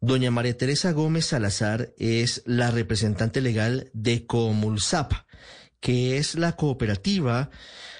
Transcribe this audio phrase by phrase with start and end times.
[0.00, 5.12] Doña María Teresa Gómez Salazar es la representante legal de Comulsap,
[5.80, 7.50] que es la cooperativa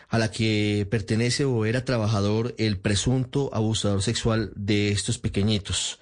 [0.08, 5.98] a la que pertenece o era trabajador el presunto abusador sexual de estos pequeñitos.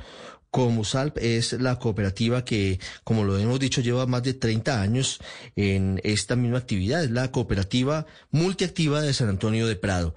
[0.50, 5.20] Comusalp es la cooperativa que, como lo hemos dicho, lleva más de 30 años
[5.56, 7.04] en esta misma actividad.
[7.04, 10.14] Es la cooperativa multiactiva de San Antonio de Prado.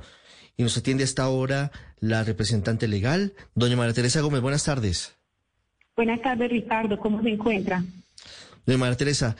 [0.57, 4.41] Y nos atiende hasta ahora la representante legal, doña María Teresa Gómez.
[4.41, 5.14] Buenas tardes.
[5.95, 6.99] Buenas tardes, Ricardo.
[6.99, 7.81] ¿Cómo se encuentra?
[8.65, 9.37] Doña María Teresa,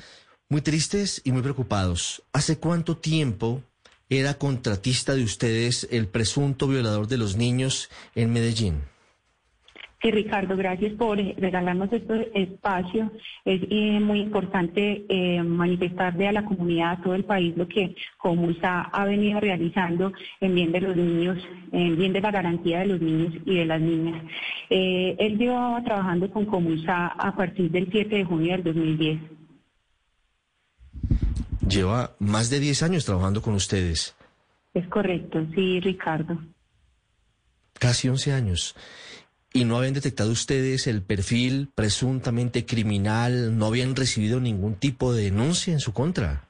[0.48, 2.24] muy tristes y muy preocupados.
[2.32, 3.62] ¿Hace cuánto tiempo
[4.10, 8.84] era contratista de ustedes el presunto violador de los niños en Medellín?
[10.06, 13.12] Sí, Ricardo, gracias por regalarnos este espacio.
[13.44, 17.96] Es eh, muy importante eh, manifestarle a la comunidad, a todo el país, lo que
[18.20, 21.40] Comusa ha venido realizando en bien de los niños,
[21.72, 24.22] en bien de la garantía de los niños y de las niñas.
[24.70, 29.20] Eh, él llevaba trabajando con Comusa a partir del 7 de junio del 2010.
[31.68, 34.16] Lleva más de 10 años trabajando con ustedes.
[34.72, 36.38] Es correcto, sí, Ricardo.
[37.80, 38.76] Casi 11 años.
[39.56, 43.58] ¿Y no habían detectado ustedes el perfil presuntamente criminal?
[43.58, 46.44] ¿No habían recibido ningún tipo de denuncia en su contra?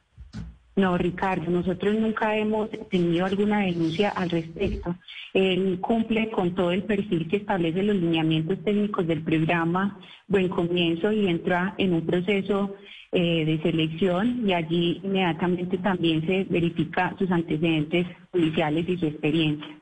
[0.75, 4.95] No, Ricardo, nosotros nunca hemos tenido alguna denuncia al respecto.
[5.35, 11.11] Él cumple con todo el perfil que establece los lineamientos técnicos del programa Buen Comienzo
[11.11, 12.75] y entra en un proceso
[13.11, 19.74] eh, de selección y allí inmediatamente también se verifica sus antecedentes policiales y su experiencia.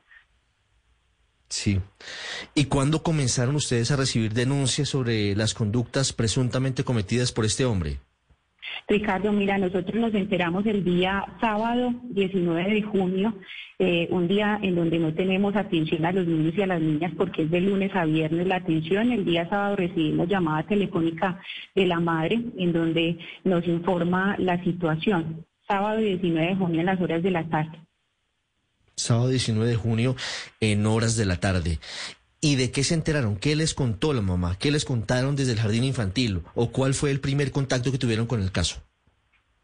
[1.54, 1.80] Sí.
[2.56, 7.98] ¿Y cuándo comenzaron ustedes a recibir denuncias sobre las conductas presuntamente cometidas por este hombre?
[8.88, 13.38] Ricardo, mira, nosotros nos enteramos el día sábado 19 de junio,
[13.78, 17.12] eh, un día en donde no tenemos atención a los niños y a las niñas
[17.16, 19.12] porque es de lunes a viernes la atención.
[19.12, 21.40] El día sábado recibimos llamada telefónica
[21.76, 25.46] de la madre en donde nos informa la situación.
[25.68, 27.83] Sábado 19 de junio en las horas de la tarde
[28.96, 30.16] sábado 19 de junio
[30.60, 31.78] en horas de la tarde.
[32.40, 33.36] ¿Y de qué se enteraron?
[33.36, 34.58] ¿Qué les contó la mamá?
[34.58, 36.42] ¿Qué les contaron desde el jardín infantil?
[36.54, 38.82] ¿O cuál fue el primer contacto que tuvieron con el caso?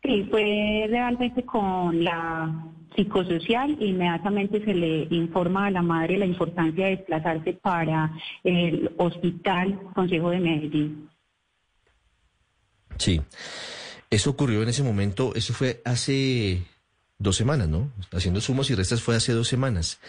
[0.03, 3.77] Sí, fue realmente con la psicosocial.
[3.81, 8.13] Inmediatamente se le informa a la madre la importancia de desplazarse para
[8.45, 11.11] el hospital Consejo de Medellín.
[12.97, 13.21] Sí,
[14.11, 16.63] eso ocurrió en ese momento, eso fue hace
[17.21, 17.93] dos semanas, ¿no?
[18.11, 20.01] Haciendo sumos y restas fue hace dos semanas.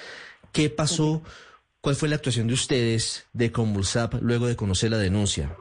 [0.51, 1.21] ¿Qué pasó?
[1.81, 5.55] ¿Cuál fue la actuación de ustedes de Convulsap luego de conocer la denuncia?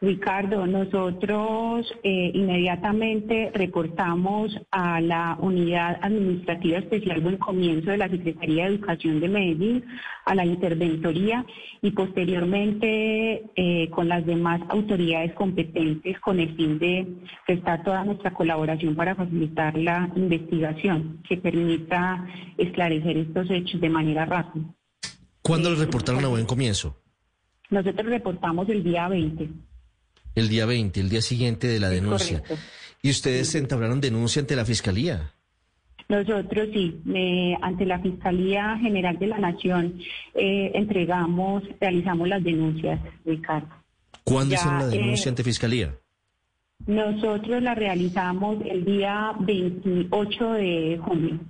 [0.00, 8.64] Ricardo, nosotros eh, inmediatamente reportamos a la Unidad Administrativa Especial Buen Comienzo de la Secretaría
[8.64, 9.84] de Educación de Medellín,
[10.24, 11.44] a la Interventoría
[11.82, 17.06] y posteriormente eh, con las demás autoridades competentes con el fin de
[17.44, 22.24] prestar toda nuestra colaboración para facilitar la investigación que permita
[22.56, 24.64] esclarecer estos hechos de manera rápida.
[25.42, 26.94] ¿Cuándo le reportaron a Buen Comienzo?
[27.70, 29.67] Nosotros reportamos el día 20
[30.40, 32.42] el día 20, el día siguiente de la denuncia.
[33.02, 35.32] ¿Y ustedes entablaron denuncia ante la Fiscalía?
[36.08, 37.02] Nosotros sí,
[37.60, 40.00] ante la Fiscalía General de la Nación
[40.34, 43.68] eh, entregamos, realizamos las denuncias, Ricardo.
[44.24, 45.94] ¿Cuándo hicieron la denuncia eh, ante Fiscalía?
[46.86, 51.40] Nosotros la realizamos el día 28 de junio.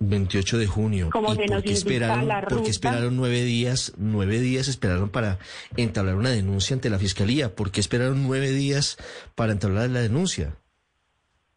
[0.00, 1.10] 28 de junio.
[1.12, 3.92] Como ¿Y por, qué esperaron, ¿Por qué esperaron nueve días?
[3.96, 5.38] Nueve días esperaron para
[5.76, 7.54] entablar una denuncia ante la fiscalía.
[7.54, 8.96] ¿Por qué esperaron nueve días
[9.34, 10.56] para entablar la denuncia?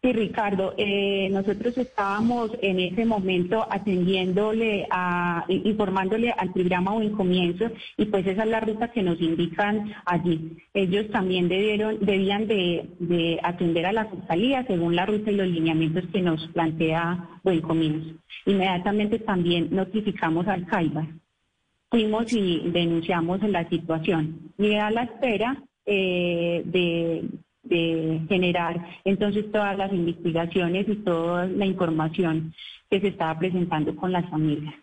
[0.03, 7.71] Sí, Ricardo, eh, nosotros estábamos en ese momento atendiéndole, a, informándole al programa Buen Comienzo
[7.95, 10.57] y pues esa es la ruta que nos indican allí.
[10.73, 16.03] Ellos también debieron, debían de, atender a la fiscalía según la ruta y los lineamientos
[16.11, 18.13] que nos plantea Buen Comienzo.
[18.45, 21.07] Inmediatamente también notificamos al CAIBA.
[21.89, 24.51] Fuimos y denunciamos la situación.
[24.57, 27.23] Y a la espera eh, de
[27.63, 32.53] de generar entonces todas las investigaciones y toda la información
[32.89, 34.75] que se estaba presentando con las familias.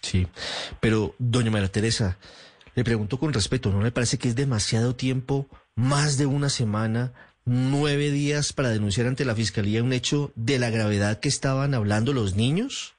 [0.00, 0.26] Sí,
[0.80, 2.18] pero doña María Teresa,
[2.74, 7.12] le pregunto con respeto, ¿no le parece que es demasiado tiempo, más de una semana,
[7.44, 12.12] nueve días para denunciar ante la Fiscalía un hecho de la gravedad que estaban hablando
[12.12, 12.95] los niños?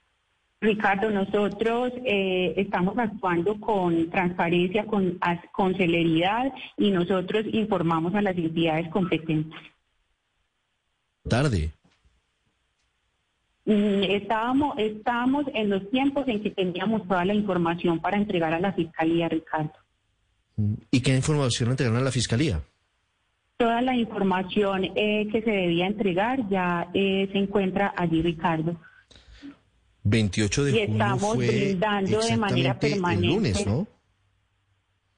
[0.59, 5.19] Ricardo, nosotros eh, estamos actuando con transparencia, con,
[5.51, 9.59] con celeridad y nosotros informamos a las entidades competentes.
[11.27, 11.71] Tarde.
[13.65, 18.60] Mm, estábamos, estábamos en los tiempos en que teníamos toda la información para entregar a
[18.60, 19.74] la Fiscalía, Ricardo.
[20.89, 22.62] ¿Y qué información entregaron a la Fiscalía?
[23.57, 28.80] Toda la información eh, que se debía entregar ya eh, se encuentra allí, Ricardo.
[30.09, 33.27] 28 de y estamos brindando de manera permanente.
[33.27, 33.88] El lunes, ¿no?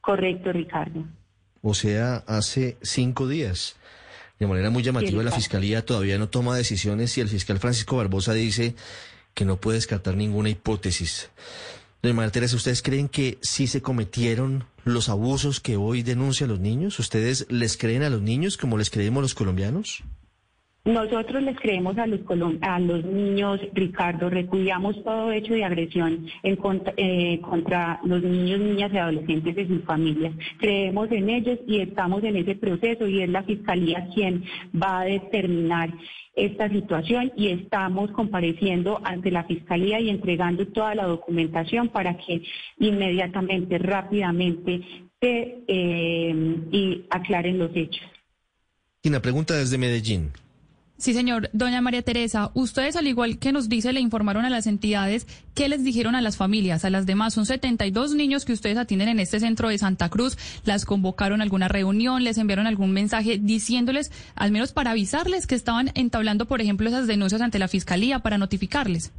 [0.02, 1.06] Correcto, Ricardo.
[1.62, 3.76] O sea, hace cinco días.
[4.40, 8.34] De manera muy llamativa, la Fiscalía todavía no toma decisiones y el fiscal Francisco Barbosa
[8.34, 8.74] dice
[9.34, 11.30] que no puede descartar ninguna hipótesis.
[12.02, 16.62] Doña María Teresa, ¿ustedes creen que sí se cometieron los abusos que hoy denuncian los
[16.62, 16.98] niños?
[17.00, 20.04] ¿Ustedes les creen a los niños como les creemos los colombianos?
[20.90, 22.22] Nosotros les creemos a los,
[22.62, 28.60] a los niños, Ricardo, repudiamos todo hecho de agresión en contra, eh, contra los niños,
[28.60, 30.34] niñas y adolescentes de sus familias.
[30.58, 34.44] Creemos en ellos y estamos en ese proceso y es la Fiscalía quien
[34.76, 35.94] va a determinar
[36.34, 42.42] esta situación y estamos compareciendo ante la Fiscalía y entregando toda la documentación para que
[42.80, 44.82] inmediatamente, rápidamente,
[45.22, 48.08] se eh, y aclaren los hechos.
[49.04, 50.32] Y una pregunta desde Medellín.
[51.00, 51.50] Sí, señor.
[51.54, 55.70] Doña María Teresa, ustedes, al igual que nos dice, le informaron a las entidades qué
[55.70, 57.34] les dijeron a las familias, a las demás.
[57.34, 60.38] Son 72 niños que ustedes atienden en este centro de Santa Cruz.
[60.66, 65.56] Las convocaron a alguna reunión, les enviaron algún mensaje diciéndoles, al menos para avisarles que
[65.56, 69.14] estaban entablando, por ejemplo, esas denuncias ante la fiscalía para notificarles.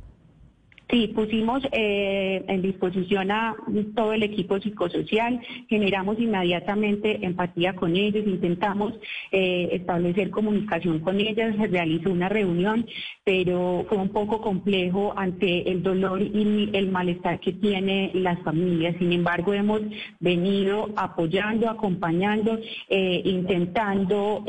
[0.90, 3.54] Sí, pusimos eh, en disposición a
[3.94, 8.94] todo el equipo psicosocial, generamos inmediatamente empatía con ellos, intentamos
[9.30, 12.86] eh, establecer comunicación con ellas, se realizó una reunión,
[13.22, 18.96] pero fue un poco complejo ante el dolor y el malestar que tienen las familias.
[18.98, 19.82] Sin embargo, hemos
[20.18, 22.58] venido apoyando, acompañando,
[22.88, 24.44] eh, intentando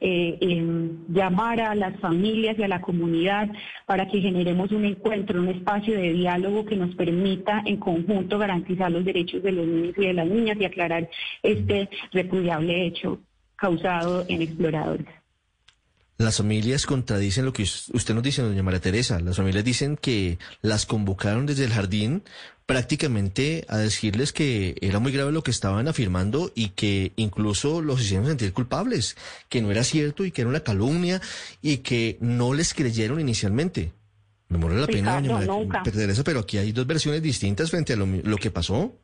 [0.00, 3.48] llamar a las familias y a la comunidad
[3.86, 8.90] para que generemos un encuentro, un espacio de diálogo que nos permita en conjunto garantizar
[8.90, 11.10] los derechos de los niños y de las niñas y aclarar
[11.42, 13.20] este repudiable hecho
[13.56, 15.06] causado en exploradores.
[16.20, 19.20] Las familias contradicen lo que usted nos dice, doña María Teresa.
[19.20, 22.22] Las familias dicen que las convocaron desde el jardín
[22.70, 28.00] prácticamente a decirles que era muy grave lo que estaban afirmando y que incluso los
[28.00, 29.16] hicieron sentir culpables,
[29.48, 31.20] que no era cierto y que era una calumnia
[31.62, 33.92] y que no les creyeron inicialmente.
[34.48, 37.96] Me muero la pena, doña María Teresa, pero aquí hay dos versiones distintas frente a
[37.96, 38.94] lo que pasó.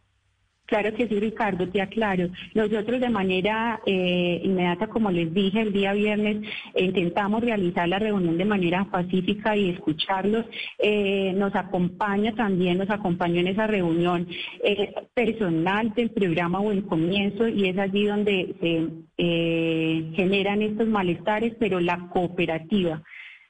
[0.66, 2.28] Claro que sí, Ricardo, te aclaro.
[2.54, 6.38] Nosotros de manera eh, inmediata, como les dije el día viernes,
[6.74, 10.44] intentamos realizar la reunión de manera pacífica y escucharlos.
[10.78, 14.26] Eh, nos acompaña también, nos acompañó en esa reunión
[14.64, 19.06] eh, personal del programa Buen Comienzo y es allí donde se
[20.14, 23.02] generan estos malestares, pero la cooperativa.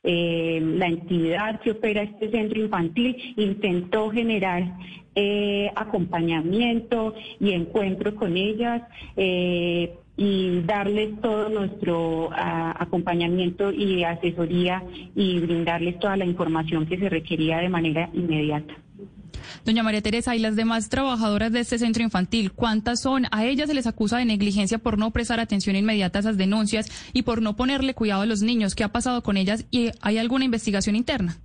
[0.06, 4.72] La entidad que opera este centro infantil intentó generar
[5.14, 8.82] eh, acompañamiento y encuentro con ellas.
[9.16, 14.82] Eh, y darles todo nuestro acompañamiento y asesoría
[15.14, 18.74] y brindarles toda la información que se requería de manera inmediata.
[19.64, 23.26] Doña María Teresa, ¿y las demás trabajadoras de este centro infantil, cuántas son?
[23.30, 27.10] A ellas se les acusa de negligencia por no prestar atención inmediata a esas denuncias
[27.12, 28.74] y por no ponerle cuidado a los niños.
[28.74, 31.38] ¿Qué ha pasado con ellas y hay alguna investigación interna?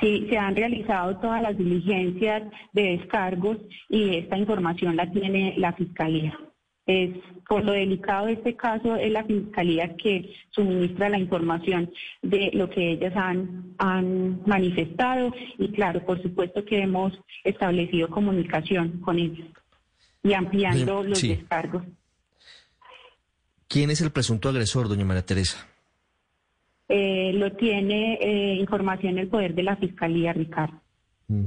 [0.00, 3.58] Sí, se han realizado todas las diligencias de descargos
[3.88, 6.38] y esta información la tiene la Fiscalía.
[6.88, 7.10] Es
[7.46, 11.90] por lo delicado de este caso es la Fiscalía que suministra la información
[12.22, 17.12] de lo que ellas han, han manifestado y claro, por supuesto que hemos
[17.44, 19.46] establecido comunicación con ellos
[20.22, 21.84] y ampliando los descargos.
[23.68, 25.66] ¿Quién es el presunto agresor, doña María Teresa?
[26.88, 30.80] Eh, lo tiene eh, información en el poder de la Fiscalía, Ricardo.
[31.28, 31.44] Mm.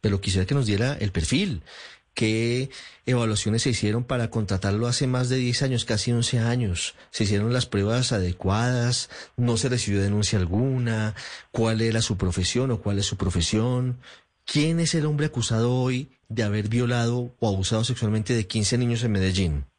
[0.00, 1.62] Pero quisiera que nos diera el perfil.
[2.14, 2.70] ¿Qué
[3.06, 6.94] evaluaciones se hicieron para contratarlo hace más de 10 años, casi 11 años?
[7.10, 9.08] ¿Se hicieron las pruebas adecuadas?
[9.36, 11.14] ¿No se recibió denuncia alguna?
[11.52, 14.00] ¿Cuál era su profesión o cuál es su profesión?
[14.44, 19.04] ¿Quién es el hombre acusado hoy de haber violado o abusado sexualmente de 15 niños
[19.04, 19.69] en Medellín?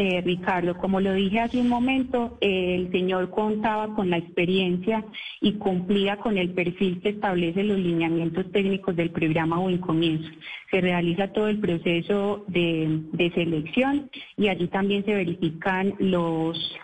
[0.00, 5.04] Eh, Ricardo, como lo dije hace un momento, el señor contaba con la experiencia
[5.40, 10.30] y cumplía con el perfil que establece los lineamientos técnicos del programa Buen Comienzo.
[10.70, 16.76] Se realiza todo el proceso de, de selección y allí también se verifican los,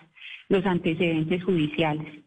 [0.49, 2.25] los antecedentes judiciales.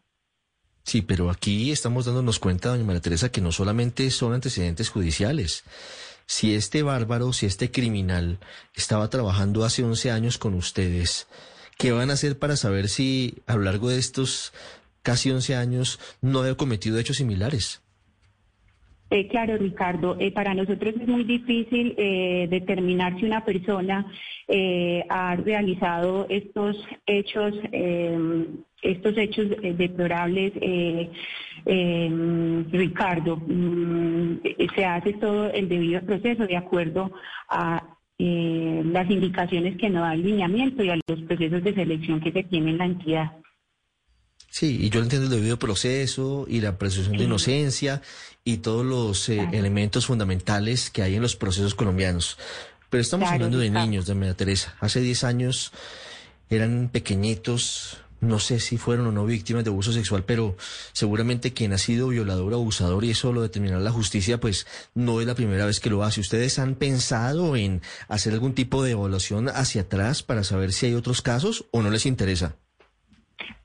[0.81, 5.63] Sí, pero aquí estamos dándonos cuenta, doña María Teresa, que no solamente son antecedentes judiciales,
[6.29, 8.37] si este bárbaro, si este criminal
[8.75, 11.25] estaba trabajando hace 11 años con ustedes,
[11.75, 14.53] ¿qué van a hacer para saber si a lo largo de estos
[15.01, 17.81] casi 11 años no había cometido hechos similares?
[19.11, 24.05] Eh, claro, Ricardo, eh, para nosotros es muy difícil eh, determinar si una persona
[25.09, 26.75] ha realizado estos
[27.05, 27.53] hechos,
[28.81, 30.53] estos hechos deplorables.
[32.71, 34.39] Ricardo, mm,
[34.75, 37.11] se hace todo el debido proceso de acuerdo
[37.47, 42.31] a las indicaciones que nos da el lineamiento y a los procesos de selección que
[42.31, 43.31] se tiene en la entidad.
[44.49, 48.01] Sí, y yo entiendo el debido proceso y la presunción de inocencia
[48.43, 52.37] y todos los eh, elementos fundamentales que hay en los procesos colombianos.
[52.89, 54.75] Pero estamos hablando de niños, de María Teresa.
[54.79, 55.71] Hace 10 años
[56.49, 60.57] eran pequeñitos, no sé si fueron o no víctimas de abuso sexual, pero
[60.93, 64.65] seguramente quien ha sido violador o abusador y eso lo determinará la justicia, pues
[64.95, 66.21] no es la primera vez que lo hace.
[66.21, 70.95] ¿Ustedes han pensado en hacer algún tipo de evaluación hacia atrás para saber si hay
[70.95, 72.55] otros casos o no les interesa?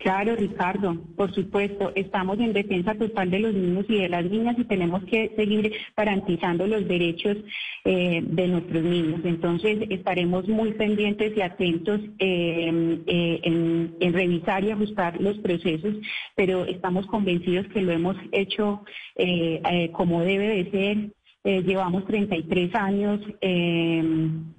[0.04, 4.54] Claro, Ricardo, por supuesto, estamos en defensa total de los niños y de las niñas
[4.58, 7.38] y tenemos que seguir garantizando los derechos
[7.86, 9.20] eh, de nuestros niños.
[9.24, 15.94] Entonces, estaremos muy pendientes y atentos em, eh, en, revisar y ajustar los procesos,
[16.36, 18.84] pero estamos convencidos que lo hemos hecho
[19.16, 21.62] eh, como debe de ser.
[21.64, 24.52] llevamos 33 años em,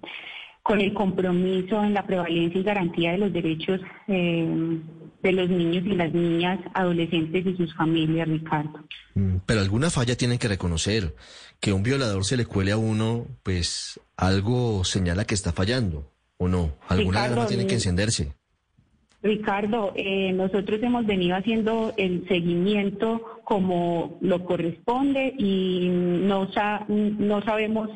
[0.63, 4.81] con el compromiso en la prevalencia y garantía de los derechos em,
[5.25, 8.79] de los niños y las niñas, adolescentes y sus familias, Ricardo.
[9.15, 11.15] Mm, pero alguna falla tienen que reconocer.
[11.59, 16.47] Que un violador se le cuele a uno, pues algo señala que está fallando, ¿o
[16.47, 16.75] no?
[16.89, 18.33] Alguna alarma tiene que mm, encenderse.
[19.23, 26.47] Ricardo, eh, nosotros hemos venido haciendo el seguimiento como lo corresponde y no,
[26.87, 27.89] no sabemos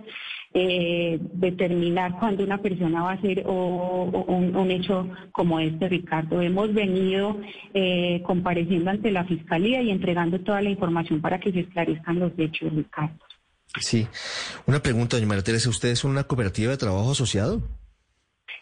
[0.53, 6.41] eh, determinar cuándo una persona va a hacer un, hecho como este, Ricardo.
[6.41, 7.39] Hemos venido
[7.73, 12.31] eh, compareciendo ante la Fiscalía y entregando toda la información para que se esclarezcan los
[12.37, 13.15] hechos, Ricardo.
[13.79, 14.07] Sí.
[14.65, 17.61] Una pregunta, doña María Teresa, ¿ustedes son una cooperativa de trabajo asociado?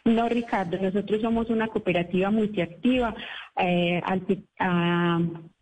[0.03, 3.13] No, Ricardo, nosotros somos una cooperativa multiactiva
[3.58, 4.01] eh,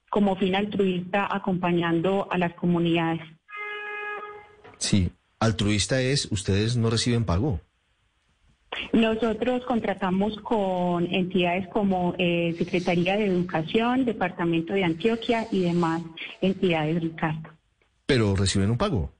[0.09, 3.21] como fin altruista acompañando a las comunidades.
[4.77, 5.11] Sí,
[5.45, 7.61] altruista es, ustedes no reciben pago.
[8.91, 16.01] Nosotros contratamos con entidades como eh, Secretaría de Educación, Departamento de Antioquia y demás
[16.41, 17.49] entidades, Ricardo.
[18.05, 19.11] ¿Pero reciben un pago?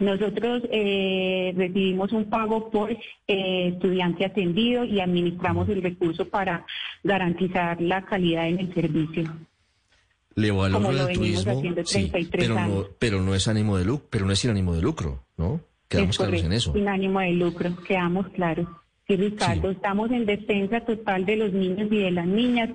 [0.00, 6.66] Nosotros eh, recibimos un pago por eh, estudiante atendido y administramos el recurso para
[7.04, 9.24] garantizar la calidad en el servicio
[10.36, 11.62] le valoro el altruismo,
[12.30, 15.24] pero, no, pero no es ánimo de lucro, pero no es sin ánimo de lucro,
[15.36, 15.60] ¿no?
[15.88, 16.72] Quedamos claros en eso.
[16.72, 18.66] Sin ánimo de lucro, quedamos claros.
[19.06, 22.70] Sí, Ricardo, estamos en defensa total de los niños y de las niñas.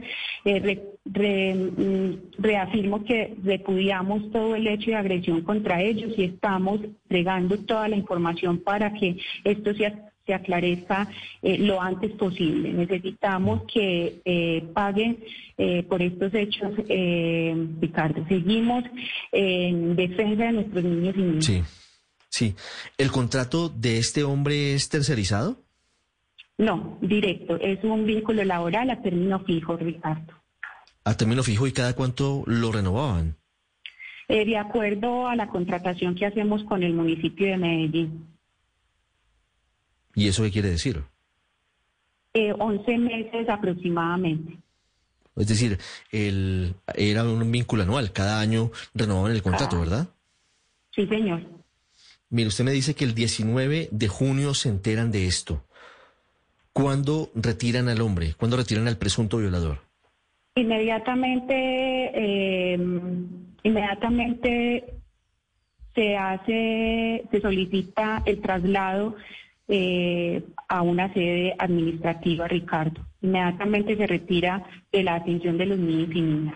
[0.45, 7.57] Eh, mm, reafirmo que repudiamos todo el hecho de agresión contra ellos y estamos entregando
[7.57, 11.07] toda la información para que esto sea se aclarezca
[11.41, 12.71] eh, lo antes posible.
[12.71, 15.23] Necesitamos que eh, paguen
[15.57, 16.71] eh, por estos hechos,
[17.81, 18.23] Ricardo.
[18.27, 18.83] Seguimos
[19.31, 21.45] en defensa de nuestros niños y niñas.
[21.45, 21.63] Sí,
[22.29, 22.55] sí.
[22.99, 25.57] ¿El contrato de este hombre es tercerizado?
[26.59, 27.55] No, directo.
[27.59, 30.33] Es un vínculo laboral a término fijo, Ricardo.
[31.05, 33.35] ¿A término fijo y cada cuánto lo renovaban?
[34.27, 38.38] de acuerdo a la contratación que hacemos con el municipio de Medellín.
[40.15, 41.03] ¿Y eso qué quiere decir?
[42.33, 44.57] Eh, 11 meses aproximadamente.
[45.35, 45.77] Es decir,
[46.11, 49.79] el, era un vínculo anual, cada año renovaban el contrato, ah.
[49.79, 50.07] ¿verdad?
[50.91, 51.41] Sí, señor.
[52.29, 55.63] Mire, usted me dice que el 19 de junio se enteran de esto.
[56.73, 58.35] ¿Cuándo retiran al hombre?
[58.37, 59.79] ¿Cuándo retiran al presunto violador?
[60.55, 62.77] Inmediatamente, eh,
[63.63, 64.93] inmediatamente
[65.95, 69.15] se hace, se solicita el traslado
[69.69, 73.05] eh, a una sede administrativa, Ricardo.
[73.21, 76.55] Inmediatamente se retira de la atención de los niños y niñas.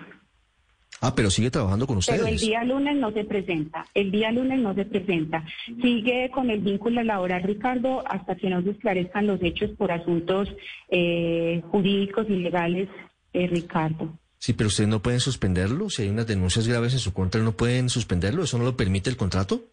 [1.00, 2.22] Ah, pero sigue trabajando con ustedes.
[2.22, 5.44] Pero el día lunes no se presenta, el día lunes no se presenta.
[5.82, 10.50] Sigue con el vínculo laboral, Ricardo, hasta que nos esclarezcan los hechos por asuntos
[10.90, 12.90] eh, jurídicos y legales,
[13.34, 14.18] eh, Ricardo.
[14.38, 15.90] Sí, pero ustedes no pueden suspenderlo.
[15.90, 18.44] Si hay unas denuncias graves en su contra, ¿no pueden suspenderlo?
[18.44, 19.66] ¿Eso no lo permite el contrato?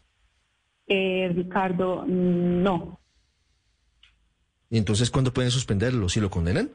[0.88, 2.99] Eh, Ricardo, no.
[4.70, 6.08] ¿Y entonces cuándo pueden suspenderlo?
[6.08, 6.70] ¿Si lo condenan?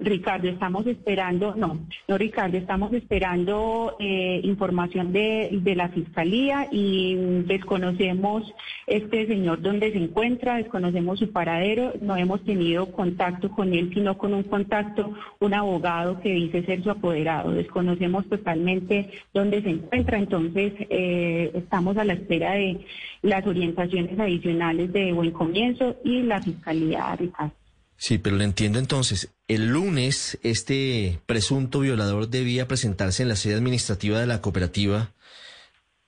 [0.00, 7.16] Ricardo, estamos esperando, no, no Ricardo, estamos esperando eh, información de, de, la Fiscalía y
[7.46, 8.44] desconocemos
[8.86, 14.16] este señor dónde se encuentra, desconocemos su paradero, no hemos tenido contacto con él, sino
[14.16, 20.18] con un contacto, un abogado que dice ser su apoderado, desconocemos totalmente dónde se encuentra,
[20.18, 22.86] entonces eh, estamos a la espera de
[23.22, 27.52] las orientaciones adicionales de Buen Comienzo y la Fiscalía, Ricardo.
[27.98, 29.34] Sí, pero le entiendo entonces.
[29.48, 35.10] El lunes este presunto violador debía presentarse en la sede administrativa de la cooperativa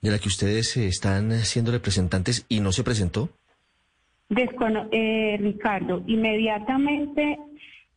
[0.01, 3.29] de la que ustedes están siendo representantes y no se presentó.
[4.29, 7.39] Descono eh, Ricardo, inmediatamente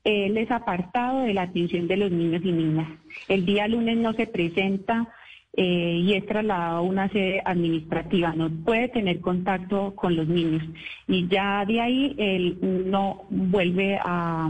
[0.03, 2.89] él es apartado de la atención de los niños y niñas.
[3.27, 5.07] El día lunes no se presenta
[5.55, 10.63] eh, y es trasladado a una sede administrativa, no puede tener contacto con los niños
[11.07, 12.57] y ya de ahí él
[12.89, 14.49] no vuelve a,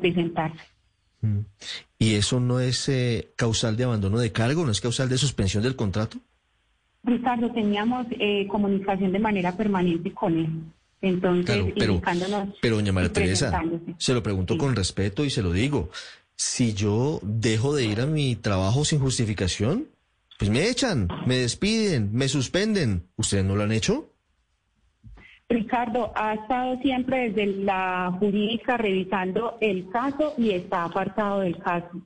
[0.00, 0.60] presentarse.
[1.22, 1.38] Mm.
[1.98, 5.62] ¿Y eso no es eh, causal de abandono de cargo, no es causal de suspensión
[5.62, 6.18] del contrato?
[7.04, 10.48] Ricardo, teníamos eh, comunicación de manera permanente con él.
[11.00, 12.00] Entonces, pero,
[12.60, 13.60] pero, doña María Teresa,
[13.98, 15.90] se lo pregunto con respeto y se lo digo
[16.42, 19.88] si yo dejo de ir a mi trabajo sin justificación,
[20.38, 23.06] pues me echan, me despiden, me suspenden.
[23.16, 24.10] ¿Ustedes no lo han hecho?
[25.48, 32.02] Ricardo ha estado siempre desde la jurídica revisando el caso y está apartado del caso.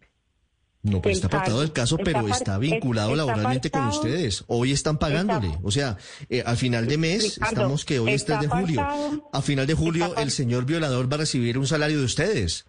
[0.83, 4.45] No, pues está apartado del caso, pero está, vinculado laboralmente con ustedes.
[4.49, 5.51] Hoy están pagándole.
[5.63, 5.97] o sea,
[6.29, 8.87] eh, al final de mes, estamos que hoy es 3 de julio.
[9.33, 12.67] a final de julio, el señor violador va a recibir un salario de ustedes.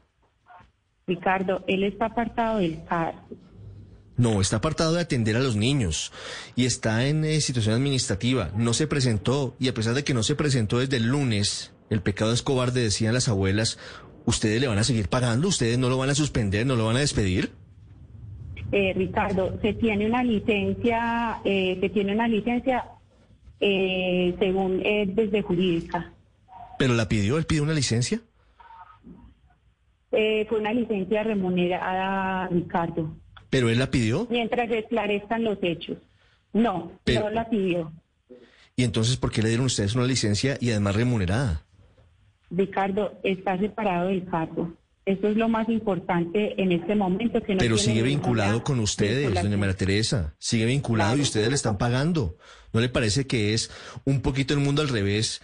[1.08, 3.16] Ricardo, él está apartado del CAR.
[4.18, 6.12] No, está apartado de atender a los niños
[6.54, 8.52] y está en eh, situación administrativa.
[8.58, 12.02] No se presentó y a pesar de que no se presentó desde el lunes, el
[12.02, 13.80] pecado es cobarde, decían las abuelas,
[14.26, 15.48] ¿ustedes le van a seguir pagando?
[15.48, 16.66] ¿Ustedes no lo van a suspender?
[16.66, 17.54] ¿No lo van a despedir?
[18.74, 22.84] Eh, Ricardo, se tiene una licencia, eh, se tiene una licencia
[23.60, 24.84] según
[25.16, 26.12] desde jurídica.
[26.78, 27.38] ¿Pero la pidió?
[27.38, 28.22] ¿Él pidió una licencia?
[30.12, 33.16] Eh, fue una licencia remunerada, Ricardo.
[33.50, 34.28] ¿Pero él la pidió?
[34.30, 35.98] Mientras esclarezcan los hechos.
[36.54, 37.92] No, no la pidió.
[38.76, 41.66] ¿Y entonces por qué le dieron ustedes una licencia y además remunerada?
[42.50, 44.74] Ricardo, está separado del cargo.
[45.06, 47.42] Eso es lo más importante en este momento.
[47.42, 50.36] Que no Pero sigue vinculado con ustedes, doña María Teresa.
[50.38, 52.38] Sigue vinculado y ustedes le están pagando.
[52.74, 53.72] ¿No le parece que es
[54.04, 55.42] un poquito el mundo al revés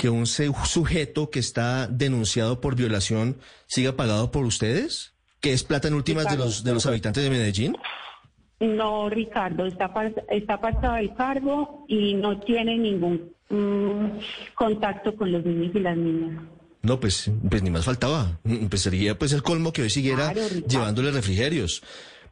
[0.00, 3.36] que un sujeto que está denunciado por violación
[3.66, 5.12] siga pagado por ustedes?
[5.40, 7.76] ¿Que es plata en últimas de los, de los habitantes de Medellín?
[8.60, 9.92] No, Ricardo, está,
[10.30, 15.98] está apartado del cargo y no tiene ningún mm, contacto con los niños y las
[15.98, 16.44] niñas.
[16.80, 18.40] No, pues, pues ni más faltaba.
[18.44, 20.32] Mm, pues sería pues el colmo que hoy siguiera
[20.66, 21.82] llevándole refrigerios.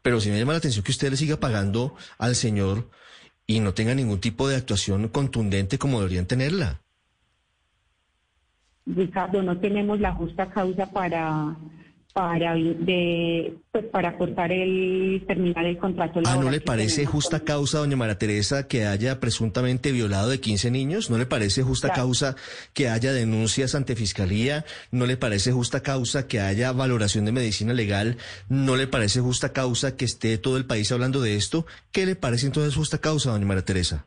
[0.01, 2.89] Pero sí me llama la atención que usted le siga pagando al señor
[3.47, 6.81] y no tenga ningún tipo de actuación contundente como deberían tenerla.
[8.95, 11.57] Ricardo, no tenemos la justa causa para
[12.19, 16.41] para de pues para cortar el terminar el contrato laboral.
[16.41, 20.73] Ah, ¿no le parece justa causa, doña María Teresa, que haya presuntamente violado de 15
[20.73, 21.11] niños?
[21.11, 22.35] ¿No le parece justa causa
[22.73, 24.65] que haya denuncias ante fiscalía?
[24.91, 28.17] ¿No le parece justa causa que haya valoración de medicina legal?
[28.49, 31.67] ¿No le parece justa causa que esté todo el país hablando de esto?
[31.93, 34.07] ¿Qué le parece entonces justa causa, doña María Teresa?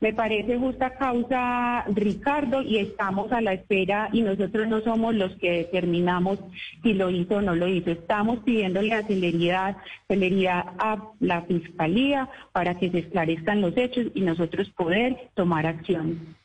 [0.00, 5.34] Me parece justa causa, Ricardo, y estamos a la espera y nosotros no somos los
[5.36, 6.38] que determinamos
[6.84, 7.90] si lo hizo o no lo hizo.
[7.90, 14.20] Estamos pidiéndole a celeridad, celeridad a la Fiscalía para que se esclarezcan los hechos y
[14.20, 16.36] nosotros poder tomar acción.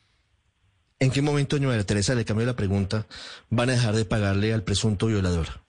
[0.98, 3.06] ¿En qué momento, doña Teresa, le cambio la pregunta,
[3.50, 5.63] van a dejar de pagarle al presunto violador?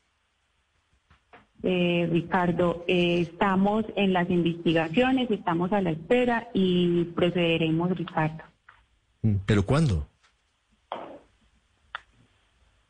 [1.67, 8.43] Eh, Ricardo, eh, estamos en las investigaciones, estamos a la espera y procederemos, Ricardo.
[9.23, 10.07] Mm, ¿Pero cuándo?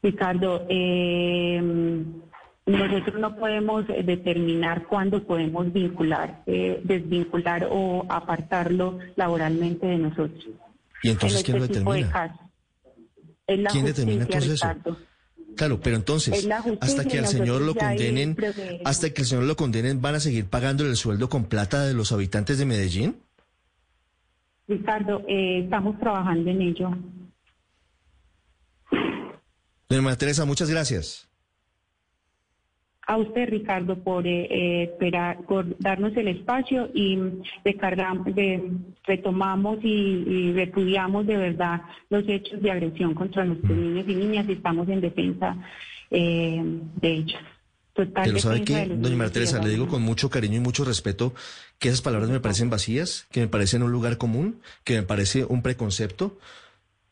[0.04, 1.64] Ricardo, eh,
[2.66, 10.50] nosotros no podemos determinar cuándo podemos vincular, desvincular o apartarlo laboralmente de nosotros.
[11.02, 12.38] ¿Y entonces quién lo este determina?
[13.72, 14.68] ¿Quién determina entonces eso?
[15.56, 16.48] Claro, pero entonces,
[16.82, 18.36] hasta que al señor lo condenen,
[18.84, 21.94] hasta que el señor lo condenen, ¿van a seguir pagándole el sueldo con plata de
[21.94, 23.18] los habitantes de Medellín?
[24.68, 26.89] Ricardo, eh, estamos trabajando en ello.
[29.88, 31.30] Doña María Teresa, muchas gracias
[33.08, 37.20] a usted, Ricardo, por eh, eh, esperar, por darnos el espacio y
[37.63, 38.72] recargamos, de,
[39.04, 44.54] retomamos y, repudiamos de verdad los hechos de agresión contra nuestros niños y niñas y
[44.54, 45.56] estamos en defensa
[46.10, 46.62] eh,
[47.02, 47.41] de ellos.
[47.94, 49.63] Pero ¿sabe qué, doña María Teresa?
[49.63, 51.34] Le digo con mucho cariño y mucho respeto
[51.80, 55.46] que esas palabras me parecen vacías, que me parecen un lugar común, que me parece
[55.46, 56.38] un preconcepto,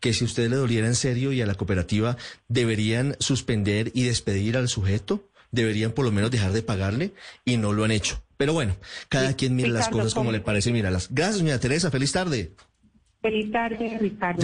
[0.01, 2.17] que si a usted le doliera en serio y a la cooperativa
[2.49, 7.13] deberían suspender y despedir al sujeto, deberían por lo menos dejar de pagarle
[7.45, 8.21] y no lo han hecho.
[8.35, 8.75] Pero bueno,
[9.07, 11.89] cada quien mira las cosas como le parece las Gracias, doña Teresa.
[11.89, 12.51] Feliz tarde.
[13.21, 14.41] Feliz tarde, Ricardo.